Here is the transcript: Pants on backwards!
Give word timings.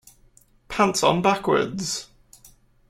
Pants 0.67 1.03
on 1.03 1.21
backwards! 1.21 2.09